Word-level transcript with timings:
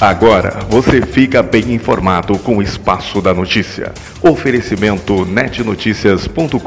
Agora 0.00 0.58
você 0.68 1.00
fica 1.00 1.42
bem 1.42 1.72
informado 1.72 2.36
com 2.38 2.58
o 2.58 2.62
Espaço 2.62 3.20
da 3.20 3.32
Notícia. 3.32 3.92
Oferecimento 4.20 5.24
netnoticias.com.br. 5.24 6.58